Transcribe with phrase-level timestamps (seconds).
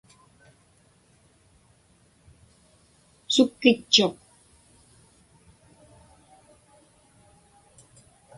[3.33, 4.17] Sukkitchuq.